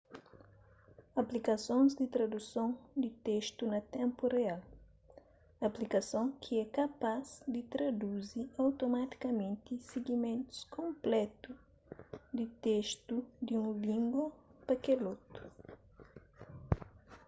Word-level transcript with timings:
aplikasons 1.21 1.91
di 2.01 2.05
traduson 2.15 2.69
di 3.03 3.09
testu 3.25 3.63
na 3.73 3.79
ténpu 3.95 4.23
real 4.37 4.61
aplikason 5.67 6.25
ki 6.41 6.51
é 6.63 6.65
kapaz 6.79 7.25
di 7.53 7.61
traduzi 7.73 8.41
otomatikamenti 8.67 9.73
sigimentus 9.89 10.59
konplétu 10.77 11.49
di 12.37 12.45
testu 12.65 13.15
di 13.45 13.53
un 13.63 13.69
língua 13.87 14.27
pa 14.67 14.73
kel 14.83 15.01
otu 15.13 15.39